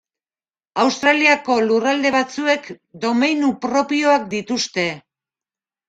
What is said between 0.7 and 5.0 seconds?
Australiako lurralde batzuek domeinu propioak dituzte.